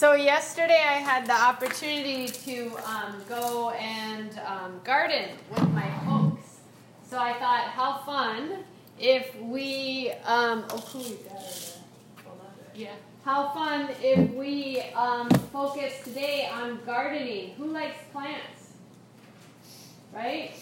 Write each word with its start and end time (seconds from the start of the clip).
So 0.00 0.14
yesterday 0.14 0.82
I 0.82 0.94
had 0.94 1.26
the 1.26 1.34
opportunity 1.34 2.26
to 2.26 2.72
um, 2.86 3.22
go 3.28 3.68
and 3.68 4.30
um, 4.46 4.80
garden 4.82 5.28
with 5.50 5.68
my 5.74 5.90
folks. 6.06 6.60
So 7.06 7.18
I 7.18 7.34
thought, 7.34 7.64
how 7.64 7.98
fun 8.06 8.64
if 8.98 9.38
we, 9.42 10.12
um, 10.24 10.64
oh, 10.70 10.82
cool, 10.86 11.02
you 11.02 11.18
got 11.28 11.42
it. 11.42 11.76
Yeah. 12.74 12.94
How 13.26 13.50
fun 13.50 13.90
if 14.00 14.30
we 14.30 14.80
um, 14.96 15.28
focus 15.52 15.92
today 16.02 16.48
on 16.50 16.80
gardening. 16.86 17.50
Who 17.58 17.66
likes 17.66 17.98
plants? 18.10 18.72
Right? 20.14 20.52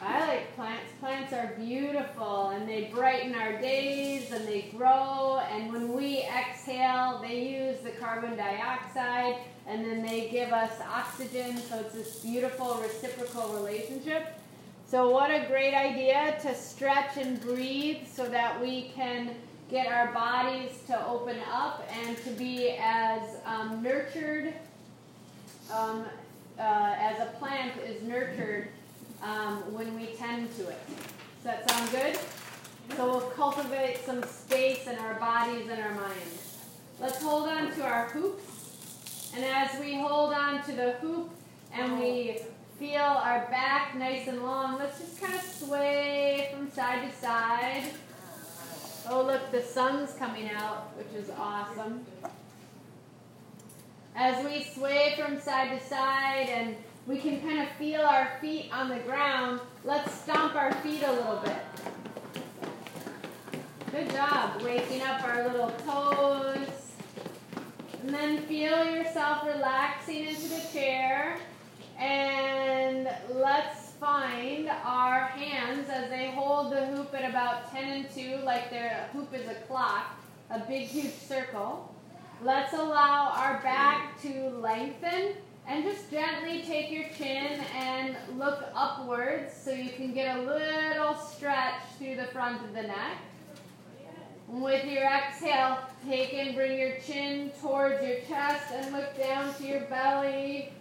I 0.00 0.26
like 0.28 0.54
plants. 0.54 0.92
Plants 1.00 1.32
are 1.32 1.54
beautiful 1.58 2.50
and 2.50 2.68
they 2.68 2.84
brighten 2.84 3.34
our 3.34 3.60
days 3.60 4.30
and 4.30 4.46
they 4.46 4.72
grow. 4.76 5.40
And 5.50 5.72
when 5.72 5.92
we 5.92 6.22
exhale, 6.22 7.20
they 7.20 7.48
use 7.48 7.78
the 7.82 7.90
carbon 7.90 8.36
dioxide 8.36 9.36
and 9.66 9.84
then 9.84 10.02
they 10.02 10.28
give 10.30 10.52
us 10.52 10.70
oxygen. 10.88 11.56
So 11.56 11.80
it's 11.80 11.94
this 11.94 12.20
beautiful 12.20 12.80
reciprocal 12.80 13.48
relationship. 13.54 14.38
So, 14.86 15.10
what 15.10 15.30
a 15.30 15.46
great 15.48 15.74
idea 15.74 16.38
to 16.42 16.54
stretch 16.54 17.18
and 17.18 17.38
breathe 17.42 18.06
so 18.10 18.26
that 18.28 18.58
we 18.58 18.90
can 18.94 19.34
get 19.70 19.86
our 19.86 20.12
bodies 20.14 20.70
to 20.86 21.06
open 21.06 21.36
up 21.52 21.86
and 21.92 22.16
to 22.24 22.30
be 22.30 22.70
as 22.80 23.20
um, 23.44 23.82
nurtured 23.82 24.54
um, 25.70 26.06
uh, 26.58 26.94
as 26.98 27.20
a 27.20 27.30
plant 27.38 27.72
is 27.86 28.02
nurtured 28.02 28.68
um, 29.22 29.56
when 29.72 29.98
we 29.98 30.06
tend 30.06 30.54
to 30.56 30.68
it. 30.68 30.80
Does 30.86 31.44
that 31.44 31.70
sound 31.70 31.90
good? 31.90 32.18
So 32.96 33.10
we'll 33.10 33.20
cultivate 33.30 34.04
some 34.04 34.22
space 34.22 34.86
in 34.86 34.96
our 34.98 35.14
bodies 35.14 35.68
and 35.70 35.80
our 35.80 35.94
minds. 35.94 36.58
Let's 37.00 37.22
hold 37.22 37.48
on 37.48 37.72
to 37.74 37.84
our 37.84 38.08
hoops. 38.08 39.30
And 39.34 39.44
as 39.44 39.78
we 39.78 39.94
hold 39.96 40.32
on 40.32 40.62
to 40.64 40.72
the 40.72 40.92
hoop 40.92 41.30
and 41.72 41.98
we 41.98 42.38
feel 42.78 43.02
our 43.02 43.46
back 43.50 43.94
nice 43.96 44.26
and 44.26 44.42
long, 44.42 44.78
let's 44.78 44.98
just 44.98 45.20
kind 45.20 45.34
of 45.34 45.42
sway 45.42 46.50
from 46.52 46.70
side 46.70 47.10
to 47.10 47.16
side. 47.18 47.84
Oh, 49.10 49.22
look, 49.22 49.50
the 49.52 49.62
sun's 49.62 50.12
coming 50.14 50.50
out, 50.50 50.90
which 50.96 51.22
is 51.22 51.30
awesome. 51.38 52.04
As 54.14 54.44
we 54.44 54.64
sway 54.64 55.14
from 55.18 55.40
side 55.40 55.78
to 55.78 55.86
side 55.86 56.48
and 56.50 56.76
we 57.08 57.16
can 57.16 57.40
kind 57.40 57.60
of 57.60 57.68
feel 57.76 58.02
our 58.02 58.32
feet 58.38 58.68
on 58.70 58.90
the 58.90 58.98
ground. 58.98 59.60
Let's 59.82 60.12
stomp 60.12 60.54
our 60.54 60.74
feet 60.74 61.02
a 61.02 61.10
little 61.10 61.40
bit. 61.42 61.56
Good 63.90 64.10
job. 64.10 64.60
Waking 64.62 65.00
up 65.00 65.24
our 65.24 65.48
little 65.48 65.70
toes. 65.86 66.68
And 68.02 68.10
then 68.10 68.42
feel 68.42 68.84
yourself 68.84 69.46
relaxing 69.46 70.26
into 70.26 70.48
the 70.48 70.62
chair. 70.70 71.38
And 71.98 73.08
let's 73.30 73.92
find 73.92 74.68
our 74.68 75.28
hands 75.28 75.88
as 75.88 76.10
they 76.10 76.30
hold 76.32 76.72
the 76.72 76.86
hoop 76.88 77.14
at 77.14 77.28
about 77.28 77.72
10 77.72 77.84
and 77.84 78.14
2, 78.14 78.44
like 78.44 78.68
their 78.68 79.08
hoop 79.14 79.32
is 79.32 79.48
a 79.48 79.54
clock, 79.66 80.20
a 80.50 80.58
big, 80.60 80.86
huge 80.86 81.14
circle. 81.14 81.92
Let's 82.44 82.74
allow 82.74 83.32
our 83.34 83.60
back 83.62 84.20
to 84.22 84.50
lengthen 84.50 85.32
and 85.68 85.84
just 85.84 86.10
gently 86.10 86.62
take 86.62 86.90
your 86.90 87.04
chin 87.16 87.60
and 87.76 88.16
look 88.38 88.64
upwards 88.74 89.52
so 89.52 89.70
you 89.70 89.90
can 89.90 90.14
get 90.14 90.38
a 90.38 90.40
little 90.40 91.14
stretch 91.14 91.74
through 91.98 92.16
the 92.16 92.24
front 92.24 92.64
of 92.64 92.72
the 92.72 92.82
neck. 92.82 93.18
With 94.48 94.86
your 94.86 95.04
exhale, 95.04 95.78
take 96.08 96.32
and 96.32 96.54
bring 96.54 96.78
your 96.78 96.96
chin 97.00 97.52
towards 97.60 98.02
your 98.02 98.20
chest 98.26 98.72
and 98.72 98.94
look 98.94 99.16
down 99.18 99.52
to 99.56 99.66
your 99.66 99.80
belly. 99.82 100.72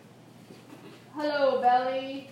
Hello, 1.13 1.61
belly. 1.61 2.29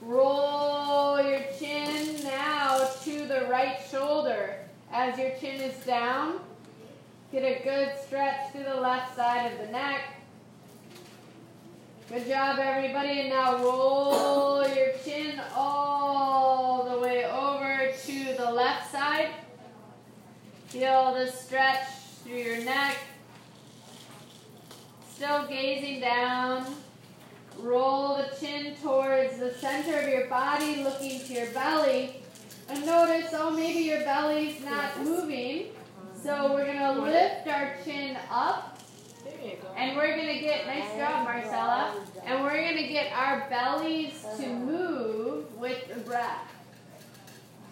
Roll 0.00 1.20
your 1.22 1.40
chin 1.58 2.22
now 2.22 2.88
to 3.02 3.26
the 3.26 3.48
right 3.50 3.78
shoulder 3.90 4.54
as 4.92 5.18
your 5.18 5.30
chin 5.40 5.60
is 5.60 5.76
down. 5.84 6.38
Get 7.32 7.44
a 7.44 7.62
good 7.62 7.92
stretch 8.04 8.50
through 8.50 8.64
the 8.64 8.80
left 8.80 9.14
side 9.14 9.52
of 9.52 9.58
the 9.60 9.70
neck. 9.70 10.00
Good 12.08 12.26
job, 12.26 12.58
everybody. 12.58 13.20
And 13.20 13.28
now 13.28 13.62
roll 13.62 14.66
your 14.66 14.94
chin 15.04 15.40
all 15.54 16.88
the 16.90 16.98
way 16.98 17.24
over 17.26 17.92
to 18.04 18.34
the 18.36 18.50
left 18.50 18.90
side. 18.90 19.28
Feel 20.70 21.14
the 21.14 21.30
stretch 21.30 21.86
through 22.24 22.38
your 22.38 22.64
neck. 22.64 22.96
Still 25.14 25.46
gazing 25.46 26.00
down. 26.00 26.66
Roll 27.60 28.16
the 28.16 28.34
chin 28.40 28.74
towards 28.82 29.38
the 29.38 29.52
center 29.52 30.00
of 30.00 30.08
your 30.08 30.26
body, 30.26 30.82
looking 30.82 31.20
to 31.20 31.32
your 31.32 31.50
belly. 31.52 32.24
And 32.68 32.84
notice, 32.84 33.30
oh, 33.34 33.52
maybe 33.52 33.84
your 33.84 34.00
belly's 34.00 34.64
not 34.64 35.00
moving. 35.04 35.66
So 36.22 36.52
we're 36.52 36.66
going 36.66 36.78
to 36.78 37.00
lift 37.00 37.48
our 37.48 37.76
chin 37.82 38.18
up. 38.30 38.78
And 39.76 39.96
we're 39.96 40.16
going 40.16 40.34
to 40.34 40.40
get, 40.40 40.66
nice 40.66 40.94
job, 40.96 41.24
Marcella. 41.24 41.94
And 42.26 42.42
we're 42.42 42.60
going 42.60 42.76
to 42.76 42.88
get 42.88 43.10
our 43.12 43.48
bellies 43.48 44.26
to 44.38 44.46
move 44.48 45.56
with 45.56 45.88
the 45.88 46.00
breath. 46.00 46.52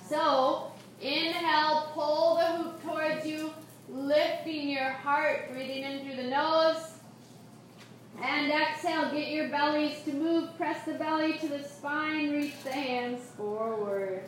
So 0.09 0.73
inhale, 1.03 1.91
pull 1.93 2.37
the 2.37 2.47
hoop 2.47 2.83
towards 2.83 3.27
you, 3.27 3.53
lifting 3.91 4.71
your 4.71 4.91
heart, 4.91 5.53
breathing 5.53 5.83
in 5.83 6.07
through 6.07 6.17
the 6.23 6.31
nose. 6.31 6.93
And 8.23 8.51
exhale, 8.51 9.13
get 9.13 9.29
your 9.29 9.49
bellies 9.49 10.03
to 10.05 10.13
move. 10.15 10.57
Press 10.57 10.85
the 10.87 10.95
belly 10.95 11.37
to 11.39 11.49
the 11.49 11.63
spine, 11.63 12.33
reach 12.33 12.55
the 12.65 12.73
hands 12.73 13.21
forward. 13.37 14.23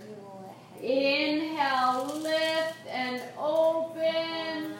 Inhale, 0.82 2.20
lift 2.22 2.86
and 2.88 3.20
open. 3.38 4.74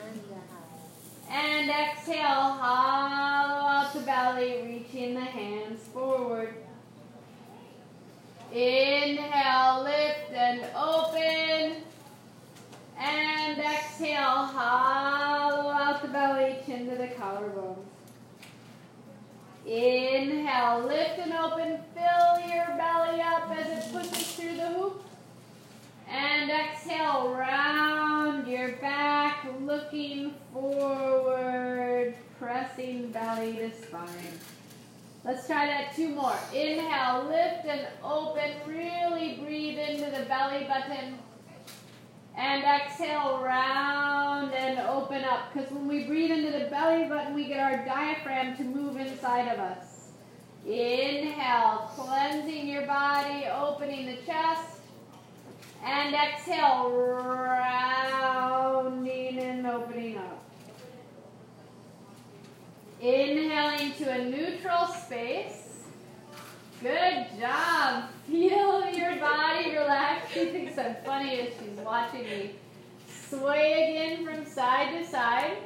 And 1.31 1.71
exhale, 1.71 2.25
hollow 2.25 3.67
out 3.69 3.93
the 3.93 4.01
belly, 4.01 4.63
reaching 4.65 5.15
the 5.15 5.21
hands 5.21 5.81
forward. 5.93 6.55
Inhale, 8.51 9.85
lift 9.85 10.33
and 10.33 10.65
open. 10.75 11.83
And 12.99 13.59
exhale, 13.59 14.47
hollow 14.47 15.71
out 15.71 16.03
the 16.03 16.09
belly, 16.09 16.57
chin 16.65 16.89
to 16.89 16.97
the 16.97 17.09
collarbones. 17.09 17.77
Inhale, 19.67 20.87
lift 20.87 21.19
and 21.19 21.33
open, 21.35 21.79
fill 21.95 22.49
your 22.49 22.67
belly 22.77 23.21
up 23.21 23.51
as 23.51 23.85
it 23.85 23.93
pushes 23.93 24.35
through 24.35 24.57
the 24.57 24.69
hoop. 24.69 25.03
And 26.11 26.51
exhale, 26.51 27.33
round 27.35 28.49
your 28.49 28.73
back, 28.77 29.47
looking 29.61 30.35
forward, 30.53 32.15
pressing 32.39 33.13
belly 33.13 33.53
to 33.55 33.71
spine. 33.81 34.39
Let's 35.25 35.47
try 35.47 35.67
that 35.67 35.95
two 35.95 36.09
more. 36.09 36.37
Inhale, 36.53 37.27
lift 37.27 37.65
and 37.67 37.87
open. 38.03 38.51
Really 38.67 39.35
breathe 39.35 39.79
into 39.79 40.11
the 40.11 40.25
belly 40.25 40.65
button. 40.65 41.19
And 42.37 42.65
exhale, 42.65 43.41
round 43.45 44.53
and 44.53 44.81
open 44.81 45.23
up. 45.23 45.53
Because 45.53 45.71
when 45.71 45.87
we 45.87 46.05
breathe 46.05 46.33
into 46.33 46.59
the 46.59 46.71
belly 46.71 47.09
button, 47.09 47.35
we 47.35 47.47
get 47.47 47.61
our 47.61 47.85
diaphragm 47.85 48.57
to 48.57 48.65
move 48.65 48.97
inside 48.97 49.47
of 49.49 49.61
us. 49.61 50.09
Inhale, 50.67 51.91
cleansing 51.95 52.67
your 52.67 52.87
body, 52.87 53.45
opening 53.47 54.07
the 54.07 54.17
chest. 54.27 54.80
And 55.85 56.15
exhale, 56.15 56.91
rounding 56.91 57.71
and 59.39 59.67
opening 59.67 60.19
up. 60.19 60.45
Inhaling 63.01 63.93
to 63.95 64.11
a 64.11 64.25
neutral 64.25 64.87
space. 64.89 65.79
Good 66.83 67.27
job. 67.39 68.11
Feel 68.27 68.91
your 68.91 69.17
body 69.17 69.71
relax. 69.77 70.33
She 70.33 70.47
thinks 70.47 70.79
I'm 70.83 70.97
funny 71.05 71.41
as 71.41 71.55
she's 71.59 71.79
watching 71.85 72.25
me. 72.25 72.57
Sway 73.29 73.91
again 73.91 74.25
from 74.25 74.45
side 74.47 74.93
to 74.93 75.07
side. 75.07 75.57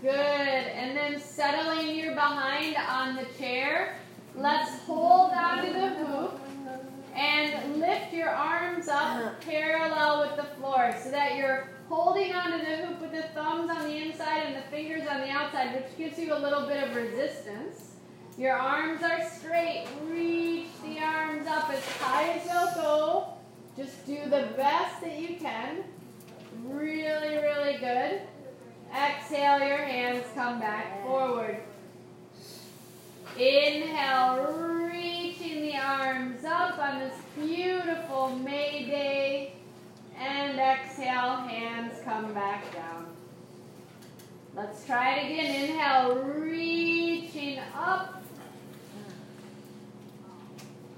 Good. 0.00 0.12
And 0.12 0.96
then 0.96 1.20
settling 1.20 1.96
your 1.96 2.14
behind 2.14 2.76
on 2.76 3.16
the 3.16 3.26
chair. 3.36 3.96
Let's 4.36 4.78
hold 4.82 5.32
on 5.32 5.66
to 5.66 5.72
the 5.72 5.88
hoop 5.88 6.40
and 7.18 7.80
lift 7.80 8.12
your 8.12 8.30
arms 8.30 8.86
up 8.86 9.02
uh-huh. 9.02 9.30
parallel 9.40 10.20
with 10.20 10.36
the 10.36 10.54
floor 10.54 10.94
so 11.02 11.10
that 11.10 11.36
you're 11.36 11.68
holding 11.88 12.32
onto 12.32 12.58
the 12.58 12.76
hoop 12.76 13.00
with 13.00 13.12
the 13.12 13.22
thumbs 13.34 13.70
on 13.70 13.82
the 13.82 13.96
inside 13.96 14.46
and 14.46 14.56
the 14.56 14.68
fingers 14.70 15.06
on 15.08 15.20
the 15.20 15.28
outside, 15.28 15.74
which 15.74 15.98
gives 15.98 16.18
you 16.18 16.32
a 16.32 16.38
little 16.38 16.66
bit 16.66 16.88
of 16.88 16.94
resistance. 16.94 17.96
Your 18.38 18.56
arms 18.56 19.02
are 19.02 19.28
straight. 19.28 19.86
Reach 20.06 20.68
the 20.84 21.00
arms 21.00 21.48
up 21.48 21.70
as 21.70 21.84
high 21.98 22.38
as 22.38 22.46
you'll 22.46 22.84
go. 22.84 23.26
Just 23.76 24.06
do 24.06 24.18
the 24.24 24.50
best 24.56 25.00
that 25.00 25.18
you 25.18 25.36
can. 25.40 25.82
Really, 26.62 27.36
really 27.36 27.78
good. 27.78 28.20
Exhale, 28.94 29.58
your 29.58 29.78
hands 29.78 30.24
come 30.34 30.60
back 30.60 31.02
forward. 31.02 31.58
Inhale, 33.36 34.46
arms 35.78 36.44
up 36.44 36.78
on 36.78 36.98
this 36.98 37.14
beautiful 37.36 38.36
May 38.36 38.84
Day. 38.86 39.54
And 40.18 40.58
exhale, 40.58 41.36
hands 41.36 41.94
come 42.04 42.34
back 42.34 42.72
down. 42.74 43.06
Let's 44.54 44.84
try 44.84 45.14
it 45.14 45.32
again. 45.32 45.70
Inhale, 45.70 46.16
reaching 46.16 47.60
up. 47.74 48.22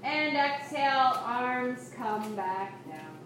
And 0.03 0.35
exhale, 0.35 1.13
arms 1.23 1.91
come 1.95 2.35
back 2.35 2.73
down. 2.89 3.17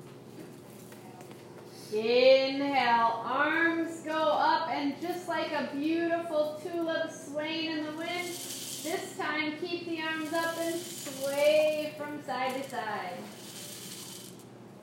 Inhale, 1.94 3.22
arms 3.24 4.02
go 4.02 4.12
up, 4.12 4.68
and 4.70 5.00
just 5.02 5.30
like 5.30 5.54
a 5.54 5.70
beautiful 5.74 6.60
tulip 6.62 7.10
swaying 7.12 7.78
in 7.78 7.86
the 7.86 7.92
wind, 7.94 8.28
this 8.86 9.18
time 9.18 9.54
keep 9.60 9.88
the 9.88 10.00
arms 10.00 10.32
up 10.32 10.56
and 10.60 10.80
sway 10.80 11.96
from 11.98 12.24
side 12.24 12.54
to 12.62 12.70
side. 12.70 13.18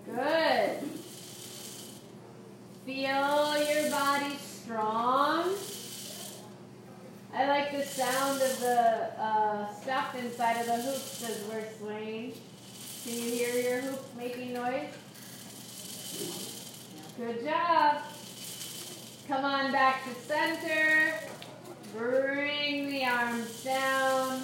Good. 0.04 0.90
Feel 2.84 3.64
your 3.64 3.90
body 3.90 4.36
strong. 4.40 5.54
I 7.32 7.46
like 7.46 7.70
the 7.70 7.84
sound 7.84 8.42
of 8.42 8.60
the 8.60 9.22
uh, 9.22 9.72
stuff 9.72 10.16
inside 10.18 10.60
of 10.60 10.66
the 10.66 10.82
hoops 10.82 11.24
as 11.24 11.44
we're 11.48 11.64
swaying. 11.78 12.32
Can 13.04 13.14
you 13.14 13.30
hear 13.30 13.54
your 13.54 13.80
hoop 13.82 14.16
making 14.16 14.52
noise? 14.52 14.90
Good 17.16 17.44
job. 17.44 18.02
Come 19.28 19.44
on 19.44 19.70
back 19.70 20.02
to 20.04 20.20
center. 20.22 21.20
Bring 21.96 22.90
the 22.90 23.04
arms 23.04 23.64
down. 23.64 24.42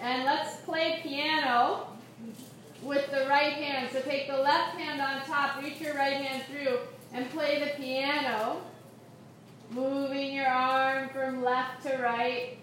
And 0.00 0.24
let's 0.24 0.56
play 0.62 1.00
piano 1.02 1.86
with 2.82 3.10
the 3.10 3.26
right 3.28 3.52
hand. 3.52 3.88
So 3.92 4.00
take 4.00 4.28
the 4.28 4.36
left 4.36 4.76
hand 4.76 5.00
on 5.00 5.24
top, 5.26 5.62
reach 5.62 5.80
your 5.80 5.94
right 5.94 6.16
hand 6.16 6.42
through, 6.50 6.78
and 7.12 7.30
play 7.30 7.60
the 7.60 7.82
piano. 7.82 8.60
Moving 9.70 10.34
your 10.34 10.48
arm 10.48 11.08
from 11.10 11.42
left 11.42 11.82
to 11.84 11.96
right. 11.96 12.58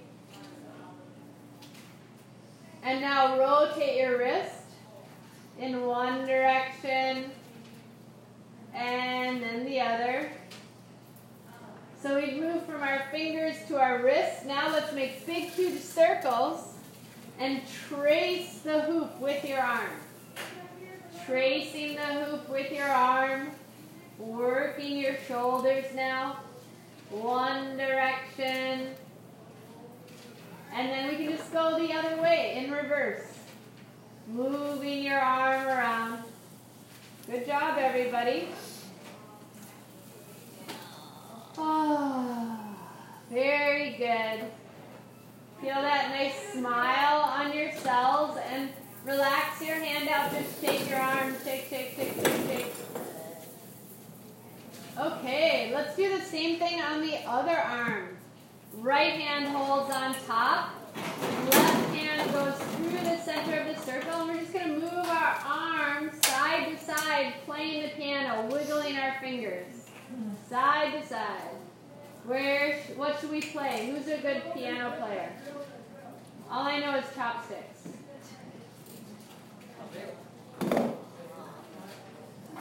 And 2.83 3.01
now 3.01 3.39
rotate 3.39 3.99
your 3.99 4.19
wrist 4.19 4.53
in 5.59 5.85
one 5.85 6.25
direction 6.25 7.31
and 8.73 9.41
then 9.41 9.65
the 9.65 9.81
other. 9.81 10.31
So 12.01 12.15
we've 12.15 12.37
moved 12.37 12.65
from 12.65 12.81
our 12.81 13.03
fingers 13.11 13.55
to 13.67 13.77
our 13.77 14.01
wrists. 14.01 14.45
Now 14.45 14.71
let's 14.71 14.93
make 14.93 15.25
big, 15.25 15.49
huge 15.49 15.81
circles 15.81 16.75
and 17.37 17.61
trace 17.89 18.59
the 18.59 18.81
hoop 18.83 19.19
with 19.19 19.43
your 19.43 19.59
arm. 19.59 19.89
Tracing 21.25 21.95
the 21.95 22.01
hoop 22.01 22.49
with 22.49 22.71
your 22.71 22.87
arm, 22.87 23.51
working 24.17 24.97
your 24.97 25.17
shoulders 25.27 25.85
now. 25.93 26.39
One 27.09 27.75
direction. 27.75 28.95
And 30.73 30.89
then 30.89 31.09
we 31.09 31.17
can 31.17 31.35
just 31.35 31.51
go 31.51 31.77
the 31.85 31.91
other 31.93 32.21
way 32.21 32.63
in 32.63 32.71
reverse. 32.71 33.25
Moving 34.27 35.03
your 35.03 35.19
arm 35.19 35.67
around. 35.67 36.23
Good 37.29 37.45
job, 37.45 37.77
everybody. 37.77 38.47
Oh, 41.61 42.57
very 43.29 43.91
good. 43.97 44.45
Feel 45.61 45.81
that 45.81 46.11
nice 46.11 46.53
smile 46.53 47.19
on 47.19 47.53
your 47.53 47.73
cells 47.73 48.37
and 48.49 48.69
relax 49.05 49.61
your 49.61 49.75
hand 49.75 50.07
out. 50.07 50.31
Just 50.31 50.61
shake 50.61 50.89
your 50.89 50.99
arm, 50.99 51.35
shake, 51.43 51.67
shake, 51.69 51.95
shake, 51.97 52.13
shake, 52.13 52.47
shake. 52.47 52.73
Okay, 54.97 55.71
let's 55.73 55.97
do 55.97 56.17
the 56.17 56.23
same 56.23 56.59
thing 56.59 56.79
on 56.79 57.01
the 57.01 57.17
other 57.27 57.57
arm. 57.57 58.17
Right 58.75 59.19
hand 59.19 59.47
holds 59.47 59.93
on 59.93 60.15
top. 60.25 60.75
Left 61.51 61.95
hand 61.95 62.31
goes 62.31 62.53
through 62.53 62.99
the 62.99 63.17
center 63.17 63.59
of 63.59 63.75
the 63.75 63.81
circle. 63.83 64.21
And 64.21 64.29
we're 64.29 64.39
just 64.39 64.53
going 64.53 64.67
to 64.67 64.79
move 64.79 64.93
our 64.93 65.37
arms 65.45 66.25
side 66.25 66.69
to 66.69 66.85
side, 66.85 67.33
playing 67.45 67.83
the 67.83 67.89
piano, 67.89 68.47
wiggling 68.49 68.97
our 68.97 69.19
fingers. 69.19 69.88
Side 70.49 71.01
to 71.01 71.07
side. 71.07 71.55
Where, 72.25 72.79
what 72.95 73.19
should 73.19 73.31
we 73.31 73.41
play? 73.41 73.91
Who's 73.91 74.07
a 74.07 74.17
good 74.17 74.41
piano 74.53 74.95
player? 74.99 75.31
All 76.49 76.65
I 76.65 76.79
know 76.79 76.95
is 76.97 77.05
chopsticks. 77.15 77.89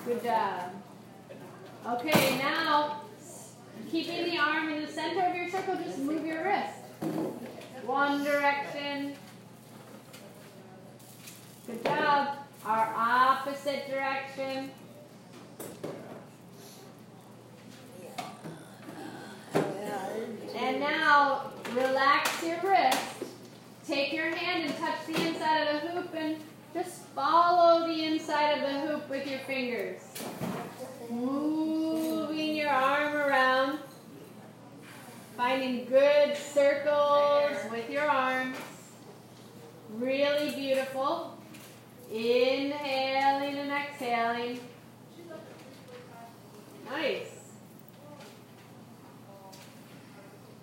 Good 0.04 0.22
job. 0.22 0.70
Okay, 1.86 2.38
now 2.38 3.00
keeping 3.90 4.24
the 4.24 4.38
arm 4.38 4.68
in 4.70 4.84
the 4.84 4.92
center 4.92 5.24
of 5.24 5.34
your 5.34 5.48
circle, 5.48 5.76
just 5.76 5.98
move 5.98 6.26
your 6.26 6.44
wrist. 6.44 6.78
One 7.84 8.24
direction. 8.24 9.14
Good 11.66 11.84
job. 11.84 12.38
Our 12.64 12.94
opposite 12.94 13.88
direction. 13.88 14.70
And 20.58 20.80
now 20.80 21.52
relax 21.72 22.42
your 22.42 22.58
wrist. 22.62 22.98
Take 23.86 24.12
your 24.12 24.34
hand 24.34 24.64
and 24.64 24.76
touch 24.78 25.06
the 25.06 25.28
inside 25.28 25.68
of 25.68 25.82
the 25.82 25.88
hoop 25.88 26.14
and 26.14 26.36
just 26.74 27.04
follow 27.14 27.86
the 27.86 28.04
inside 28.04 28.58
of 28.58 28.60
the 28.62 28.80
hoop 28.80 29.08
with 29.08 29.24
your 29.26 29.38
fingers. 29.40 30.00
Moving 31.08 32.56
your 32.56 32.70
arm 32.70 33.14
around. 33.14 33.78
Finding 35.36 35.84
good 35.84 36.36
circles 36.36 37.56
with 37.70 37.88
your 37.88 38.10
arms. 38.10 38.56
Really 39.94 40.50
beautiful. 40.56 41.38
Inhaling 42.10 43.58
and 43.58 43.70
exhaling. 43.70 44.58
Nice. 46.90 47.27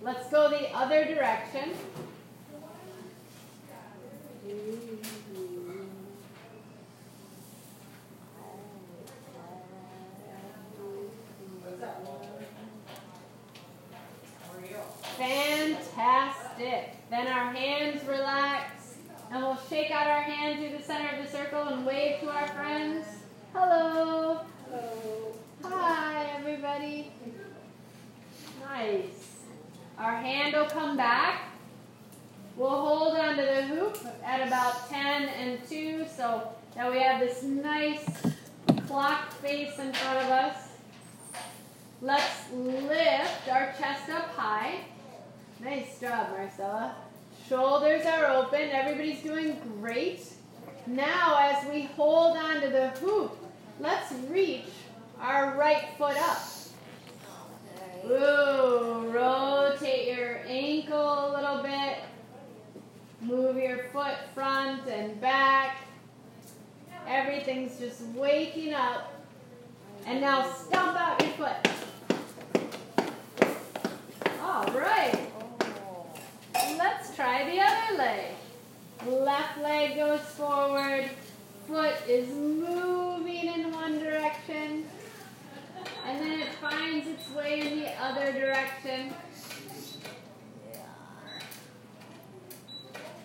Let's 0.06 0.30
go 0.30 0.50
the 0.50 0.70
other 0.70 1.04
direction. 1.04 1.74
Fantastic. 15.18 16.92
Then 17.10 17.28
our 17.28 17.52
hands 17.52 18.06
relax, 18.08 18.98
and 19.32 19.42
we'll 19.42 19.58
shake 19.68 19.90
out 19.90 20.06
our 20.06 20.22
hand 20.22 20.60
through 20.60 20.78
the 20.78 20.84
center 20.84 21.18
of 21.18 21.26
the 21.26 21.32
circle 21.32 21.64
and 21.64 21.84
wave 21.84 22.20
to 22.20 22.30
our 22.30 22.48
friends. 22.50 23.08
Hello. 23.54 24.42
Hello. 24.70 25.36
Hi, 25.64 26.28
everybody. 26.38 27.12
Nice. 28.62 29.36
Our 30.06 30.18
hand 30.18 30.54
will 30.54 30.68
come 30.68 30.96
back. 30.96 31.46
We'll 32.56 32.70
hold 32.70 33.18
onto 33.18 33.42
the 33.42 33.64
hoop 33.64 33.98
at 34.24 34.48
about 34.48 34.88
10 34.88 35.30
and 35.30 35.68
2 35.68 36.06
so 36.16 36.48
that 36.76 36.92
we 36.92 37.00
have 37.00 37.20
this 37.20 37.42
nice 37.42 38.06
clock 38.86 39.34
face 39.42 39.80
in 39.80 39.92
front 39.94 40.20
of 40.20 40.30
us. 40.30 40.58
Let's 42.04 42.52
lift 42.54 43.50
our 43.50 43.74
chest 43.80 44.12
up 44.12 44.30
high. 44.36 44.82
Nice 45.60 46.00
job, 46.00 46.30
Marcella. 46.38 46.98
Shoulders 47.50 48.06
are 48.06 48.28
open. 48.28 48.62
Everybody's 48.62 49.24
doing 49.24 49.60
great. 49.82 50.22
Now, 50.86 51.36
as 51.42 51.68
we 51.68 51.86
hold 51.98 52.38
onto 52.38 52.70
the 52.70 52.90
hoop, 52.90 53.36
let's 53.80 54.14
reach 54.30 54.70
our 55.20 55.58
right 55.58 55.88
foot 55.98 56.16
up. 56.16 56.55
Ooh, 58.08 59.10
rotate 59.10 60.16
your 60.16 60.42
ankle 60.48 61.28
a 61.28 61.30
little 61.36 61.64
bit. 61.64 61.98
Move 63.20 63.58
your 63.58 63.86
foot 63.92 64.16
front 64.36 64.88
and 64.88 65.20
back. 65.20 65.78
Everything's 67.08 67.80
just 67.80 68.02
waking 68.14 68.76
up. 68.76 69.12
And 70.06 70.22
now 70.22 70.52
stomp 70.52 70.96
out 70.96 71.20
your 71.20 71.32
foot. 71.32 71.68
All 74.40 74.66
right. 74.72 75.18
Let's 76.78 77.16
try 77.16 77.50
the 77.50 77.60
other 77.60 77.98
leg. 77.98 78.26
Left 79.08 79.60
leg 79.62 79.96
goes 79.96 80.22
forward. 80.22 81.10
Foot 81.68 81.96
is 82.08 82.30
moving 82.30 83.48
in 83.48 83.72
one 83.72 83.98
direction. 83.98 84.86
And 86.06 86.22
then 86.22 86.40
it 86.40 86.54
finds 86.62 87.08
its 87.08 87.30
way 87.32 87.62
in 87.62 87.80
the 87.80 87.92
other 88.02 88.32
direction. 88.32 89.14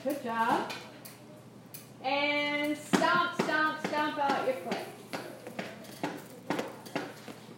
Good 0.03 0.23
job. 0.25 0.73
And 2.03 2.77
stomp, 2.77 3.35
stomp, 3.43 3.87
stomp 3.87 4.19
out 4.19 4.47
your 4.47 4.57
foot. 4.57 4.79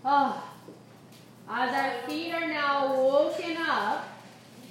Oh. 0.05 0.43
As 1.49 1.73
our 1.75 2.09
feet 2.09 2.33
are 2.33 2.49
now 2.49 2.97
woken 2.97 3.57
up, 3.59 4.09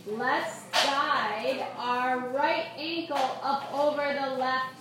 let's 0.08 0.64
guide 0.74 1.66
our 1.78 2.20
right 2.30 2.66
ankle 2.76 3.40
up 3.42 3.72
over 3.74 4.02
the 4.02 4.36
left 4.38 4.76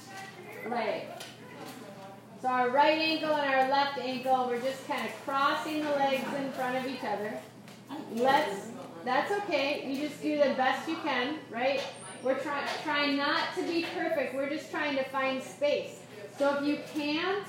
leg. 0.69 1.20
So 2.41 2.49
our 2.49 2.71
right 2.71 2.99
ankle 2.99 3.35
and 3.35 3.55
our 3.55 3.69
left 3.69 3.99
ankle, 3.99 4.47
we're 4.49 4.63
just 4.63 4.87
kind 4.87 5.07
of 5.07 5.13
crossing 5.27 5.85
the 5.85 5.91
legs 5.91 6.25
in 6.39 6.51
front 6.53 6.79
of 6.79 6.87
each 6.91 7.05
other. 7.05 7.35
Let's, 8.15 8.69
that's 9.05 9.31
okay. 9.43 9.85
You 9.87 10.09
just 10.09 10.23
do 10.23 10.39
the 10.39 10.55
best 10.55 10.89
you 10.89 10.97
can, 11.05 11.37
right? 11.51 11.83
We're 12.23 12.39
trying 12.39 12.67
trying 12.83 13.17
not 13.19 13.55
to 13.57 13.63
be 13.63 13.85
perfect. 13.95 14.35
We're 14.35 14.49
just 14.49 14.71
trying 14.71 14.97
to 14.97 15.05
find 15.05 15.43
space. 15.43 16.01
So 16.39 16.57
if 16.57 16.67
you 16.67 16.79
can't 16.95 17.47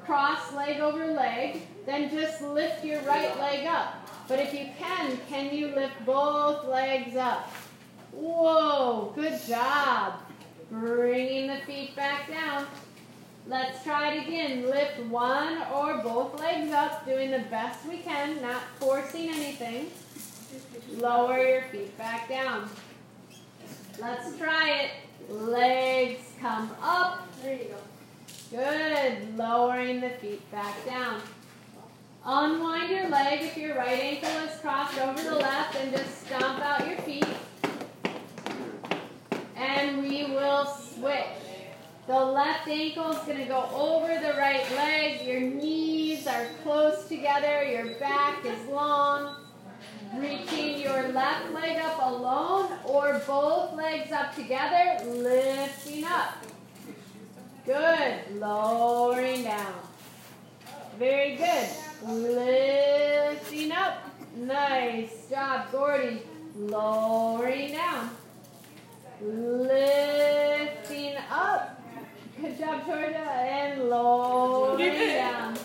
cross 0.00 0.54
leg 0.54 0.80
over 0.80 1.06
leg, 1.06 1.60
then 1.84 2.10
just 2.10 2.40
lift 2.40 2.82
your 2.82 3.00
right 3.02 3.38
leg 3.38 3.66
up. 3.66 4.08
But 4.26 4.40
if 4.40 4.54
you 4.54 4.70
can, 4.78 5.18
can 5.28 5.54
you 5.54 5.68
lift 5.68 5.92
both 6.06 6.64
legs 6.64 7.14
up? 7.14 7.50
Whoa, 8.12 9.12
good 9.14 9.38
job. 9.46 10.14
Bringing 10.70 11.48
the 11.48 11.58
feet 11.66 11.94
back 11.94 12.28
down. 12.28 12.66
Let's 13.46 13.84
try 13.84 14.14
it 14.14 14.26
again. 14.26 14.66
Lift 14.70 15.00
one 15.10 15.58
or 15.74 15.98
both 15.98 16.40
legs 16.40 16.72
up, 16.72 17.04
doing 17.04 17.30
the 17.30 17.40
best 17.50 17.86
we 17.86 17.98
can, 17.98 18.40
not 18.40 18.62
forcing 18.80 19.28
anything. 19.28 19.90
Lower 20.96 21.46
your 21.46 21.62
feet 21.62 21.96
back 21.98 22.28
down. 22.28 22.70
Let's 24.00 24.36
try 24.38 24.70
it. 24.70 24.90
Legs 25.28 26.22
come 26.40 26.70
up. 26.82 27.28
There 27.42 27.54
you 27.54 27.64
go. 27.64 27.76
Good. 28.50 29.36
Lowering 29.36 30.00
the 30.00 30.10
feet 30.10 30.50
back 30.50 30.84
down. 30.86 31.20
Unwind 32.24 32.88
your 32.90 33.08
leg 33.10 33.42
if 33.42 33.56
your 33.58 33.76
right 33.76 34.00
ankle 34.00 34.30
is 34.48 34.58
crossed 34.60 34.98
over 34.98 35.22
the 35.22 35.34
left 35.34 35.76
and 35.76 35.92
just 35.92 36.26
stomp 36.26 36.60
out 36.60 36.86
your 36.88 36.96
feet. 36.98 37.26
And 39.54 40.02
we 40.02 40.24
will 40.24 40.66
switch. 40.66 41.43
The 42.06 42.22
left 42.22 42.68
ankle 42.68 43.12
is 43.12 43.18
going 43.20 43.38
to 43.38 43.46
go 43.46 43.66
over 43.72 44.08
the 44.08 44.34
right 44.38 44.70
leg. 44.76 45.26
Your 45.26 45.40
knees 45.40 46.26
are 46.26 46.46
close 46.62 47.08
together. 47.08 47.64
Your 47.64 47.94
back 47.98 48.44
is 48.44 48.68
long. 48.68 49.36
Reaching 50.14 50.80
your 50.80 51.08
left 51.08 51.50
leg 51.54 51.78
up 51.78 51.98
alone 52.02 52.72
or 52.84 53.22
both 53.26 53.72
legs 53.72 54.12
up 54.12 54.34
together, 54.36 55.02
lifting 55.06 56.04
up. 56.04 56.44
Good. 57.64 58.38
Lowering 58.38 59.44
down. 59.44 59.74
Very 60.98 61.36
good. 61.36 61.68
Lifting 62.06 63.72
up. 63.72 64.10
Nice 64.36 65.30
job, 65.30 65.72
Gordy. 65.72 66.20
Lowering 66.54 67.72
down. 67.72 68.10
Lifting 69.22 71.14
up. 71.30 71.73
Good 72.44 72.58
job, 72.58 72.84
Georgia. 72.84 73.16
And 73.16 73.88
lowering 73.88 74.78
down. 74.78 75.56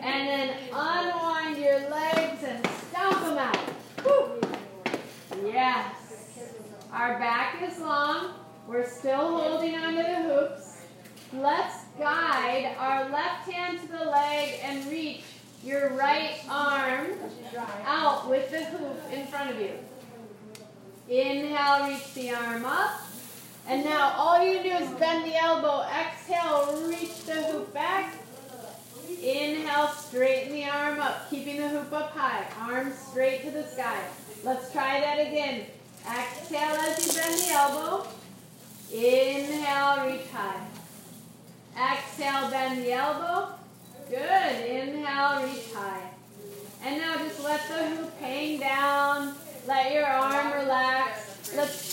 And 0.00 0.28
then 0.28 0.56
unwind 0.72 1.56
your 1.58 1.78
legs 1.90 2.42
and 2.42 2.66
stomp 2.90 3.20
them 3.20 3.38
out. 3.38 3.56
Woo. 4.04 4.40
Yes. 5.44 5.94
Our 6.92 7.20
back 7.20 7.62
is 7.62 7.78
long. 7.78 8.34
We're 8.66 8.88
still 8.88 9.38
holding 9.38 9.76
onto 9.76 10.02
the 10.02 10.22
hoops. 10.22 10.80
Let's 11.32 11.84
guide 11.96 12.74
our 12.80 13.08
left 13.08 13.48
hand 13.48 13.80
to 13.82 13.86
the 13.86 14.04
leg 14.04 14.58
and 14.64 14.84
reach 14.90 15.22
your 15.62 15.90
right 15.90 16.40
arm 16.48 17.10
out 17.86 18.28
with 18.28 18.50
the 18.50 18.64
hoop 18.64 18.98
in 19.12 19.24
front 19.28 19.50
of 19.50 19.60
you. 19.60 19.78
Inhale, 21.08 21.86
reach 21.86 22.12
the 22.14 22.32
arm 22.32 22.64
up. 22.64 23.01
And 23.68 23.84
now 23.84 24.14
all 24.16 24.44
you 24.44 24.62
do 24.62 24.70
is 24.70 24.90
bend 24.92 25.24
the 25.24 25.36
elbow. 25.36 25.84
Exhale, 25.88 26.86
reach 26.88 27.24
the 27.24 27.42
hoop 27.44 27.72
back. 27.72 28.14
Inhale, 29.08 29.88
straighten 29.88 30.52
the 30.52 30.64
arm 30.64 30.98
up, 31.00 31.30
keeping 31.30 31.58
the 31.58 31.68
hoop 31.68 31.92
up 31.92 32.10
high. 32.10 32.44
Arms 32.60 32.96
straight 32.98 33.44
to 33.44 33.50
the 33.50 33.64
sky. 33.64 34.02
Let's 34.44 34.72
try 34.72 35.00
that 35.00 35.20
again. 35.20 35.66
Exhale 36.04 36.76
as 36.76 37.06
you 37.06 37.12
bend 37.12 37.40
the 37.40 37.52
elbow. 37.52 38.08
Inhale, 38.92 40.06
reach 40.06 40.28
high. 40.32 40.66
Exhale, 41.76 42.50
bend 42.50 42.82
the 42.82 42.92
elbow. 42.92 43.54
Good. 44.10 44.66
Inhale, 44.66 45.44
reach 45.44 45.72
high. 45.72 46.10
And 46.84 47.00
now 47.00 47.16
just 47.16 47.42
let 47.44 47.60
the 47.68 47.88
hoop 47.88 48.18
hang 48.18 48.58
down. 48.58 49.34
Let 49.68 49.92
your 49.92 50.04
arm 50.04 50.61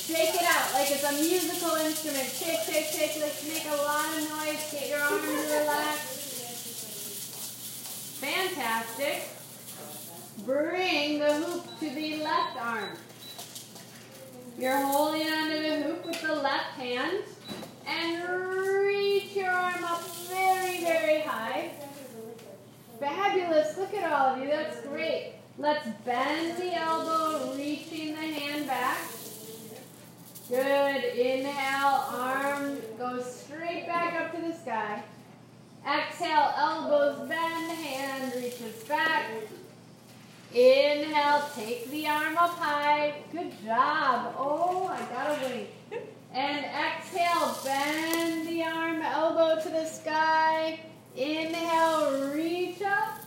shake 0.10 0.34
it 0.34 0.42
out 0.42 0.74
like 0.74 0.90
it's 0.90 1.04
a 1.04 1.12
musical 1.12 1.76
instrument. 1.76 2.26
Shake, 2.26 2.62
shake, 2.62 2.86
shake. 2.88 3.22
Let's 3.22 3.48
make 3.48 3.66
a 3.70 3.76
lot 3.84 4.10
of 4.18 4.28
noise. 4.28 4.72
Get 4.72 4.90
your 4.90 5.00
arms 5.00 5.24
relaxed. 5.24 6.18
Fantastic. 8.18 9.30
Bring 10.46 11.20
the 11.20 11.34
hoop 11.34 11.80
to 11.80 11.90
the 11.92 12.24
left 12.24 12.58
arm. 12.60 12.90
You're 14.58 14.82
holding 14.82 15.28
onto 15.28 15.62
the 15.62 15.84
hoop 15.84 16.06
with 16.08 16.22
the 16.24 16.36
left 16.36 16.74
hand 16.74 17.24
and 17.86 18.30
reach 18.88 19.36
your 19.36 19.52
arm 19.52 19.84
up 19.84 20.02
very, 20.28 20.84
very 20.84 21.22
high. 21.22 21.72
Fabulous. 23.00 23.78
Look 23.78 23.94
at 23.94 24.12
all 24.12 24.34
of 24.34 24.42
you. 24.42 24.48
That's 24.48 24.82
great. 24.88 25.34
Let's 25.60 25.88
bend 26.04 26.58
the 26.58 26.74
elbow, 26.74 27.54
reaching 27.56 28.16
the 28.16 28.22
hand 28.22 28.66
back. 28.66 28.98
Good. 30.50 31.04
Inhale, 31.04 32.06
arm 32.10 32.78
goes 32.98 33.42
straight 33.42 33.86
back 33.86 34.20
up 34.20 34.36
to 34.36 34.42
the 34.42 34.58
sky. 34.58 35.04
Exhale, 35.88 36.52
elbows 36.58 37.30
bend, 37.30 37.72
hand 37.72 38.34
reaches 38.36 38.84
back. 38.88 39.30
Inhale, 40.52 41.48
take 41.56 41.92
the 41.92 42.08
arm 42.08 42.36
up 42.36 42.50
high. 42.58 43.14
Good 43.32 43.52
job. 43.64 44.34
Oh, 44.40 44.88
I 44.92 45.14
gotta 45.14 45.48
wink. 45.48 45.70
And 46.34 46.66
exhale, 46.66 47.56
bend 47.64 48.48
the 48.48 48.64
arm, 48.64 49.04
elbow 49.04 49.62
to 49.62 49.70
the 49.70 49.86
sky. 49.86 50.80
Inhale, 51.16 52.34
reach 52.34 52.82
up. 52.82 53.20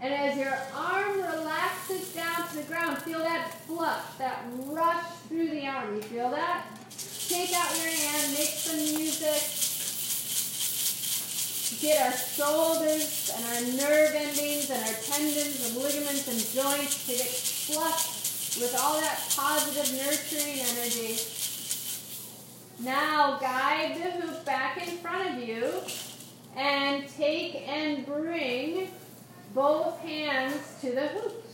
And 0.00 0.14
as 0.14 0.38
your 0.38 0.56
arm 0.76 1.16
relaxes 1.16 2.14
down 2.14 2.48
to 2.50 2.56
the 2.58 2.62
ground, 2.62 2.98
feel 2.98 3.18
that 3.18 3.52
flush, 3.66 4.04
that 4.18 4.44
rush 4.66 5.02
through 5.28 5.48
the 5.50 5.66
arm. 5.66 5.96
You 5.96 6.02
feel 6.02 6.30
that? 6.30 6.66
Take 7.28 7.52
out 7.54 7.74
your 7.76 7.90
hand, 7.90 8.32
make 8.32 8.54
some 8.54 8.76
music. 8.76 9.42
Get 11.80 12.06
our 12.06 12.16
shoulders 12.16 13.32
and 13.36 13.44
our 13.44 13.88
nerve 13.88 14.14
endings 14.14 14.70
and 14.70 14.80
our 14.80 14.94
tendons 15.02 15.68
and 15.68 15.76
ligaments 15.82 16.28
and 16.28 16.38
joints 16.54 17.06
to 17.06 17.12
get 17.12 17.26
flushed 17.26 18.60
with 18.60 18.76
all 18.80 19.00
that 19.00 19.18
positive 19.36 19.92
nurturing 19.98 20.60
energy. 20.60 21.18
Now 22.80 23.38
guide 23.38 23.96
the 23.96 24.10
hoop 24.20 24.44
back 24.44 24.86
in 24.86 24.98
front 24.98 25.36
of 25.36 25.48
you 25.48 25.72
and 26.56 27.08
take 27.16 27.66
and 27.68 28.06
bring 28.06 28.88
both 29.54 29.98
hands 30.00 30.76
to 30.80 30.92
the 30.92 31.08
hoop. 31.08 31.44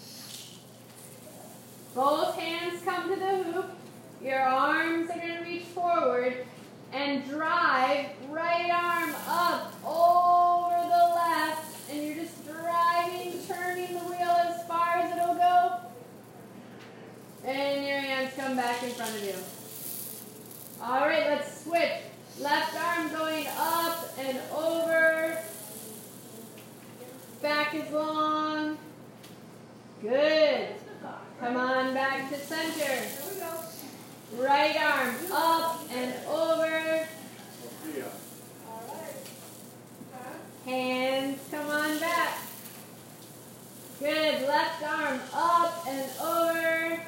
Both 1.94 2.29
come 2.84 3.08
to 3.08 3.16
the 3.16 3.42
hoop. 3.44 3.70
Your 4.22 4.40
arms 4.40 5.10
are 5.10 5.18
going 5.18 5.36
to 5.36 5.42
reach 5.42 5.64
forward 5.64 6.46
and 6.92 7.28
drive 7.28 8.06
right 8.28 8.70
arm 8.70 9.14
up 9.26 9.72
over 9.84 10.76
the 10.82 11.14
left. 11.14 11.90
And 11.90 12.06
you're 12.06 12.16
just 12.16 12.46
driving, 12.46 13.40
turning 13.48 13.94
the 13.94 14.04
wheel 14.04 14.36
as 14.48 14.66
far 14.66 14.96
as 14.96 15.16
it'll 15.16 15.34
go. 15.34 15.78
And 17.44 17.86
your 17.86 17.98
hands 17.98 18.32
come 18.36 18.56
back 18.56 18.82
in 18.82 18.90
front 18.90 19.14
of 19.14 19.24
you. 19.24 19.34
All 20.82 21.00
right, 21.00 21.26
let's 21.28 21.64
switch. 21.64 21.92
Left 22.40 22.74
arm 22.76 23.10
going 23.10 23.46
up 23.58 24.08
and 24.18 24.38
over. 24.54 25.38
Back 27.42 27.74
is 27.74 27.90
long. 27.90 28.78
Good. 30.02 30.68
Come 31.40 31.56
on 31.56 31.94
back 31.94 32.28
to 32.28 32.36
center. 32.38 33.02
Right 34.36 34.76
arm 34.76 35.14
up 35.32 35.80
and 35.90 36.14
over. 36.26 37.06
Hands 40.66 41.40
come 41.50 41.70
on 41.70 41.98
back. 41.98 42.38
Good. 44.00 44.46
Left 44.46 44.82
arm 44.82 45.20
up 45.32 45.86
and 45.88 46.10
over. 46.20 47.02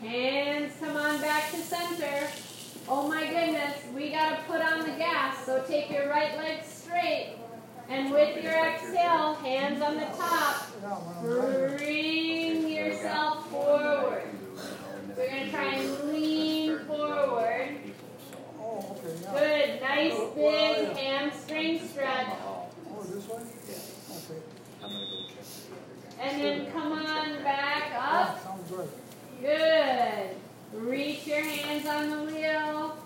Hands 0.00 0.72
come 0.80 0.96
on 0.96 1.20
back 1.20 1.52
to 1.52 1.58
center. 1.58 2.26
Oh 2.88 3.06
my 3.08 3.24
goodness, 3.24 3.84
we 3.94 4.10
got 4.10 4.30
to 4.30 4.42
put 4.46 4.60
on 4.60 4.80
the 4.80 4.96
gas. 4.98 5.46
So 5.46 5.62
take 5.68 5.92
your 5.92 6.08
right 6.08 6.36
leg 6.36 6.64
straight. 6.64 7.36
And 7.88 8.12
with 8.12 8.42
your 8.42 8.52
exhale, 8.52 9.34
hands 9.34 9.80
on 9.80 9.94
the 9.94 10.06
top, 10.06 10.66
yourself 10.86 11.80
forward. 13.78 14.22
We're 15.16 15.28
going 15.28 15.44
to 15.44 15.50
try 15.50 15.74
and 15.74 16.12
lean 16.12 16.78
forward. 16.80 17.76
Good, 19.32 19.80
nice 19.80 20.18
big 20.34 20.96
hamstring 20.96 21.88
stretch. 21.88 22.26
And 26.20 26.40
then 26.40 26.72
come 26.72 26.92
on 26.92 27.42
back 27.42 27.92
up. 27.94 28.40
Good. 29.40 30.30
Reach 30.72 31.26
your 31.26 31.42
hands 31.42 31.86
on 31.86 32.10
the 32.10 32.32
wheel. 32.32 32.96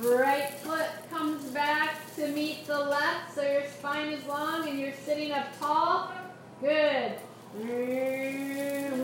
Right 0.00 0.50
foot 0.50 0.86
comes 1.10 1.44
back 1.46 2.14
to 2.16 2.28
meet 2.28 2.66
the 2.66 2.78
left 2.78 3.34
so 3.34 3.42
your 3.42 3.64
spine 3.66 4.10
is 4.10 4.24
long 4.26 4.68
and 4.68 4.78
you're 4.78 4.92
sitting 5.04 5.32
up 5.32 5.58
tall. 5.58 6.12
Good. 6.60 7.14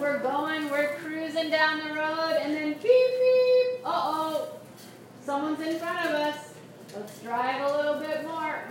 We're 0.01 0.19
going, 0.23 0.71
we're 0.71 0.97
down 1.51 1.79
the 1.79 1.95
road 1.95 2.37
and 2.41 2.55
then 2.55 2.73
beep 2.73 2.83
beep. 2.83 3.81
Uh-oh. 3.85 4.49
Someone's 5.25 5.61
in 5.61 5.79
front 5.79 6.07
of 6.07 6.15
us. 6.15 6.55
Let's 6.95 7.19
drive 7.21 7.71
a 7.71 7.77
little 7.77 7.99
bit 8.01 8.23
more. 8.25 8.65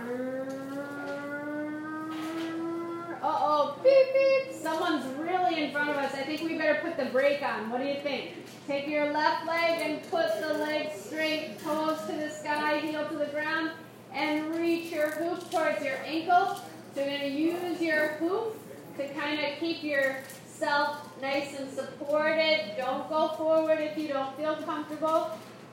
Uh-oh, 3.22 3.78
beep 3.82 4.06
beep. 4.14 4.62
Someone's 4.62 5.04
really 5.18 5.64
in 5.64 5.72
front 5.72 5.90
of 5.90 5.96
us. 5.96 6.14
I 6.14 6.22
think 6.22 6.42
we 6.42 6.56
better 6.56 6.80
put 6.82 6.96
the 6.96 7.06
brake 7.06 7.42
on. 7.42 7.70
What 7.70 7.80
do 7.80 7.86
you 7.86 8.00
think? 8.02 8.32
Take 8.66 8.86
your 8.86 9.12
left 9.12 9.46
leg 9.46 9.80
and 9.82 10.02
put 10.10 10.40
the 10.40 10.54
leg 10.54 10.90
straight, 10.98 11.58
toes 11.60 11.98
to 12.06 12.12
the 12.12 12.30
sky, 12.30 12.78
heel 12.78 13.06
to 13.08 13.16
the 13.16 13.26
ground, 13.26 13.70
and 14.12 14.54
reach 14.54 14.90
your 14.92 15.10
hoop 15.10 15.50
towards 15.50 15.82
your 15.84 15.98
ankle. 16.04 16.60
So 16.94 17.00
you're 17.00 17.06
going 17.06 17.20
to 17.20 17.28
use 17.28 17.80
your 17.80 18.08
hoop 18.18 18.56
to 18.96 19.08
kind 19.08 19.40
of 19.40 19.58
keep 19.58 19.82
yourself 19.82 21.03
nice 21.20 21.58
and 21.58 21.70
supported. 21.70 22.74
Don't 22.76 23.08
go 23.08 23.28
forward 23.28 23.78
if 23.80 23.96
you 23.96 24.08
don't 24.08 24.36
feel 24.36 24.56
comfortable. 24.56 25.30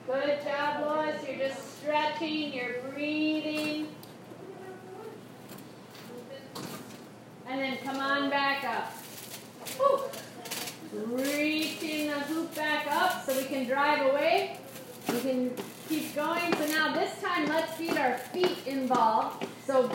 Good 0.07 0.39
job, 0.43 0.85
Lois. 0.85 1.15
You're 1.27 1.49
just 1.49 1.79
stretching, 1.79 2.53
you're 2.53 2.81
breathing. 2.93 3.87
And 7.47 7.59
then 7.59 7.77
come 7.83 7.97
on 7.97 8.29
back 8.29 8.63
up. 8.63 8.93
Woo. 9.79 10.01
Reaching 10.93 12.07
the 12.07 12.19
hoop 12.19 12.53
back 12.55 12.87
up 12.89 13.25
so 13.25 13.35
we 13.37 13.43
can 13.45 13.65
drive 13.65 14.09
away. 14.11 14.57
We 15.11 15.19
can 15.19 15.51
keep 15.87 16.15
going. 16.15 16.53
So 16.55 16.65
now 16.67 16.93
this 16.93 17.21
time, 17.21 17.47
let's 17.47 17.77
get 17.77 17.97
our 17.97 18.17
feet 18.17 18.57
involved. 18.65 19.45
So 19.65 19.87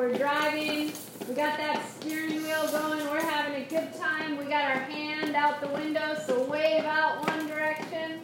we're 0.00 0.16
driving. 0.16 0.90
We 1.28 1.34
got 1.34 1.58
that 1.58 1.86
steering 1.90 2.42
wheel 2.42 2.66
going. 2.70 3.04
We're 3.10 3.20
having 3.20 3.62
a 3.62 3.66
good 3.66 3.92
time. 3.98 4.38
We 4.38 4.44
got 4.44 4.64
our 4.64 4.78
hand 4.78 5.36
out 5.36 5.60
the 5.60 5.68
window, 5.68 6.16
so 6.26 6.42
wave 6.44 6.84
out 6.84 7.28
one 7.28 7.46
direction. 7.46 8.18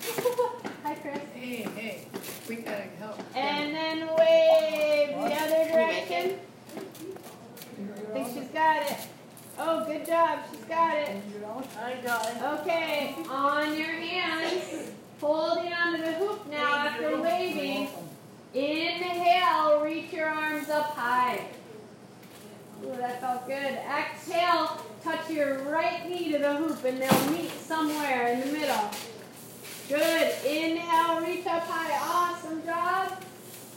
Hi, 0.84 0.94
Chris. 0.94 1.18
Hey, 1.34 1.68
hey, 1.76 2.08
we 2.48 2.56
gotta 2.56 2.84
help. 2.98 3.20
And 3.34 3.74
then 3.74 4.06
wave 4.16 5.08
the 5.18 5.34
other 5.34 5.70
direction. 5.70 6.38
I 7.76 8.12
think 8.14 8.28
she's 8.28 8.48
got 8.48 8.90
it. 8.90 8.96
Oh, 9.58 9.84
good 9.84 10.06
job. 10.06 10.38
She's 10.50 10.64
got 10.64 10.96
it. 10.96 11.22
I 11.78 11.94
got 12.02 12.26
it. 12.26 12.60
Okay, 12.60 13.14
on 13.28 13.76
your 13.76 13.86
hands, 13.86 14.92
holding 15.20 15.74
onto 15.74 16.02
the 16.02 16.12
hoop 16.12 16.50
now 16.50 16.74
after 16.74 17.20
waving. 17.20 17.88
Inhale, 18.56 19.80
reach 19.82 20.10
your 20.14 20.28
arms 20.28 20.70
up 20.70 20.96
high. 20.96 21.44
Ooh, 22.82 22.96
that 22.96 23.20
felt 23.20 23.46
good. 23.46 23.54
Exhale, 23.54 24.82
touch 25.04 25.28
your 25.28 25.58
right 25.64 26.08
knee 26.08 26.32
to 26.32 26.38
the 26.38 26.56
hoop 26.56 26.82
and 26.84 27.02
they'll 27.02 27.30
meet 27.30 27.50
somewhere 27.50 28.28
in 28.28 28.40
the 28.40 28.46
middle. 28.46 28.90
Good. 29.90 30.32
Inhale, 30.46 31.20
reach 31.20 31.46
up 31.46 31.64
high. 31.64 31.98
Awesome 32.00 32.64
job. 32.64 33.12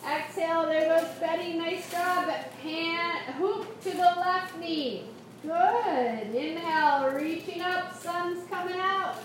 Exhale, 0.10 0.68
there 0.68 0.88
goes 0.98 1.10
Betty. 1.20 1.58
Nice 1.58 1.92
job. 1.92 2.30
Hand, 2.64 3.36
hoop 3.36 3.82
to 3.82 3.90
the 3.90 3.98
left 3.98 4.58
knee. 4.60 5.04
Good. 5.44 6.34
Inhale, 6.34 7.10
reaching 7.12 7.62
up. 7.62 8.02
Sun's 8.02 8.48
coming 8.50 8.80
out. 8.80 9.18